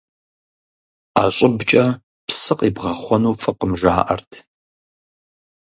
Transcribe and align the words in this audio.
Ӏэ 1.13 1.25
щӀыбкӀэ 1.35 1.83
псы 2.27 2.53
къибгъэхъуэну 2.59 3.37
фӀыкъым, 3.41 3.71
жаӀэрт. 3.79 4.31